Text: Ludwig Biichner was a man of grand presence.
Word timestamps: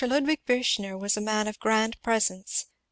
Ludwig 0.03 0.39
Biichner 0.47 0.97
was 0.99 1.15
a 1.15 1.21
man 1.21 1.47
of 1.47 1.59
grand 1.59 2.01
presence. 2.01 2.65